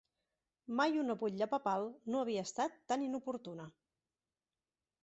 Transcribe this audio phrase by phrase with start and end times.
[0.79, 3.71] Mai una butlla papal no havia estat tan inoportuna.